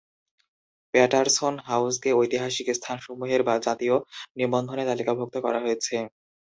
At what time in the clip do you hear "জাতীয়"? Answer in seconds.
3.59-3.95